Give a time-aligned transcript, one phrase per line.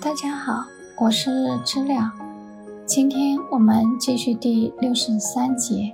[0.00, 0.64] 大家好，
[1.00, 2.12] 我是知了。
[2.86, 5.92] 今天我们继续第六十三节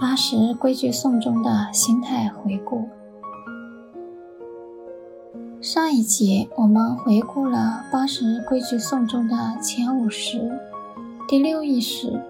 [0.00, 2.88] 八十规矩颂中的心态回顾。
[5.60, 10.58] 上一节我们回顾了八十规矩颂中的前五十、
[11.28, 12.20] 第六意识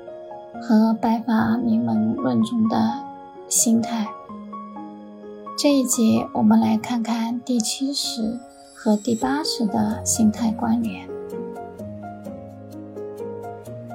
[0.63, 3.05] 和白法名门论中的
[3.49, 4.07] 心态。
[5.57, 8.39] 这一节我们来看看第七十
[8.81, 11.05] 和第八识的心态关联。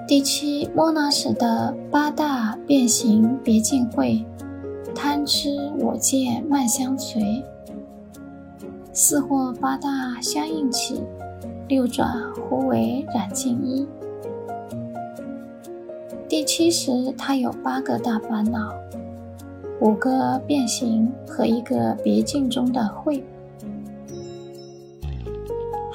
[0.05, 4.25] 第七莫那识的八大变形别尽会，
[4.93, 7.41] 贪吃我见慢相随，
[8.91, 11.01] 四或八大相应起，
[11.69, 13.87] 六转忽为染净一。
[16.27, 18.73] 第七识它有八个大烦恼。
[19.79, 23.23] 五个变形和一个别境中的会，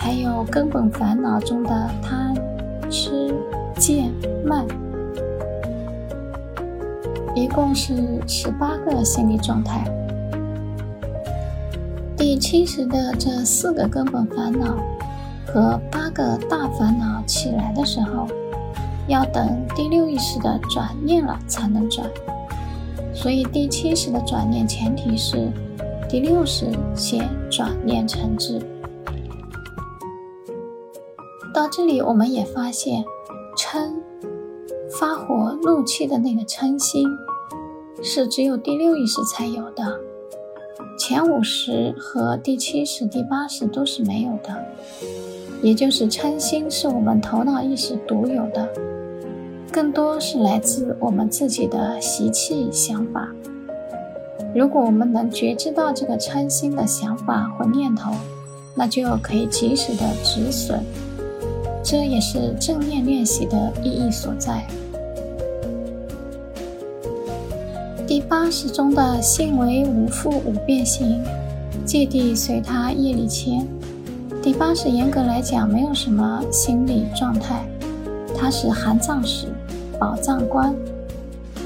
[0.08, 2.34] 还有根本烦恼中的贪、
[2.90, 3.30] 吃、
[3.76, 4.10] 见、
[4.42, 4.66] 慢，
[7.34, 7.94] 一共是
[8.26, 9.84] 十八个心理状态。
[12.16, 14.78] 第七十的这四个根本烦恼
[15.46, 18.26] 和八个大烦恼起来的时候，
[19.08, 22.08] 要等第六意识的转念了才能转。
[23.12, 25.50] 所以第七识的转念前提是
[26.08, 28.58] 第六识先转念成智。
[31.58, 33.04] 到这里，我们也发现
[33.56, 33.92] 嗔
[34.96, 37.04] 发火怒气的那个嗔心
[38.00, 39.98] 是只有第六意识才有的，
[40.96, 44.64] 前五识和第七识、第八识都是没有的。
[45.60, 48.68] 也就是嗔心是我们头脑意识独有的。
[49.72, 53.34] 更多是来自我们自己的习气想法。
[54.54, 58.12] 如果我们能觉知到这个嗔心的想法或念头，
[58.76, 60.84] 那就可以及时的止损。
[61.90, 64.62] 这也是正念练习的意义所在。
[68.06, 71.24] 第八识中的性为无复无变形，
[71.86, 73.66] 芥蒂随他业力迁。
[74.42, 77.64] 第八识严格来讲没有什么心理状态。
[78.36, 79.46] 它是含藏史、
[79.98, 80.74] 宝藏观，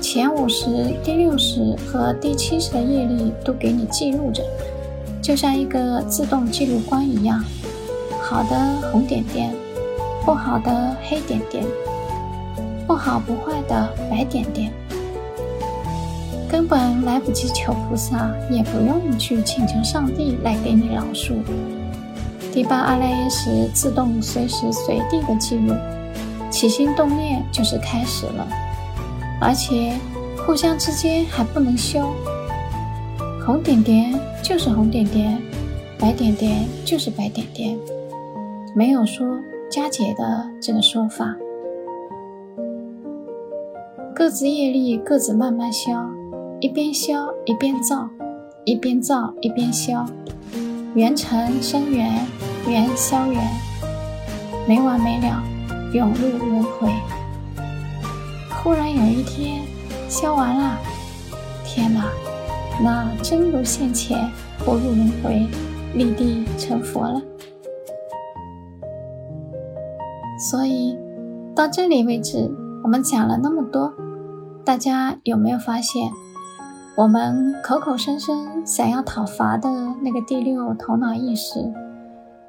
[0.00, 4.44] 前五十、第六十和第七十的业力都给你记录着，
[5.20, 7.44] 就像一个自动记录官一样。
[8.22, 8.56] 好的
[8.92, 9.52] 红点点，
[10.24, 11.64] 不好的黑点点，
[12.86, 14.72] 不好不坏的白点点，
[16.48, 21.34] 根本来不及求菩萨，也不用去请求上帝来给你饶恕。
[22.52, 25.74] 第八阿赖耶识自动随时随地的记录。
[26.50, 28.46] 起心动念就是开始了，
[29.40, 29.98] 而且
[30.46, 31.98] 互相之间还不能修。
[33.44, 35.40] 红点点就是红点点，
[35.98, 37.78] 白点点就是白点点，
[38.74, 39.40] 没有说
[39.72, 41.34] 加减的这个说法。
[44.14, 46.10] 各自业力各自慢慢消，
[46.60, 48.06] 一边消一边造，
[48.66, 50.04] 一边造一边消，
[50.94, 52.26] 缘成生缘，
[52.68, 53.42] 缘消缘，
[54.68, 55.42] 没完没了。
[55.94, 56.90] 涌入轮回，
[58.50, 59.62] 忽然有一天
[60.06, 60.78] 消完了，
[61.64, 62.10] 天哪，
[62.82, 64.30] 那真如现前，
[64.66, 65.46] 不入轮回，
[65.94, 67.22] 立地成佛了。
[70.50, 70.98] 所以
[71.54, 72.50] 到这里为止，
[72.82, 73.94] 我们讲了那么多，
[74.64, 76.10] 大家有没有发现，
[76.97, 79.70] 我们口口声声想要讨伐的
[80.02, 81.72] 那个第六头脑意识，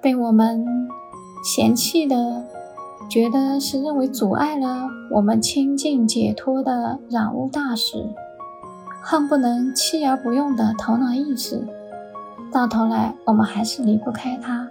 [0.01, 0.65] 被我们
[1.43, 2.43] 嫌弃的？
[3.09, 8.09] 觉得是认为阻碍了我们清净解脱的染污大使，
[9.03, 11.67] 恨不能弃而不用的头脑意识，
[12.51, 14.67] 到头来我们还是离不开它。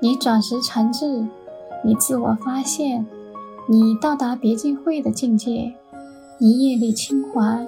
[0.00, 1.26] 你转识成智，
[1.82, 3.06] 你自我发现，
[3.68, 5.72] 你到达别境会的境界，
[6.38, 7.66] 你业力清还，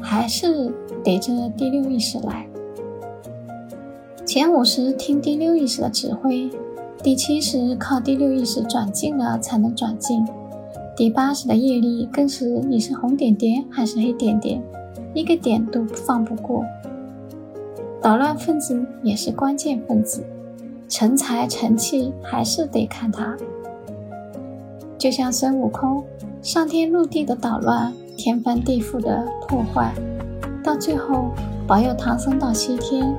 [0.00, 0.72] 还是
[1.02, 2.46] 得着第六意识来。
[4.24, 6.50] 前五十听第六意识的指挥。
[7.02, 10.22] 第七识靠第六意识转进了才能转进，
[10.94, 14.62] 第八识的业力更是你是红点点还是黑点点，
[15.14, 16.62] 一个点都放不过。
[18.02, 20.22] 捣乱分子也是关键分子，
[20.90, 23.36] 成才成器还是得看他。
[24.98, 26.04] 就像孙悟空，
[26.42, 29.94] 上天入地的捣乱，天翻地覆的破坏，
[30.62, 31.30] 到最后
[31.66, 33.14] 保佑唐僧到西天，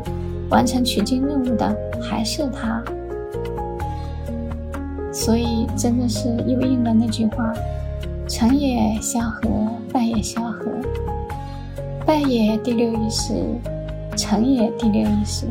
[0.50, 2.84] 完成取经任务的还是他。
[5.14, 7.54] 所以，真的是又应了那句话
[8.28, 9.50] ：“成也萧何，
[9.92, 10.66] 败也萧何。
[12.06, 13.34] 败也第六意识，
[14.18, 15.48] 成也第六意识。”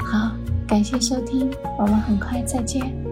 [0.00, 0.32] 好，
[0.68, 3.07] 感谢收听，我们很快再见。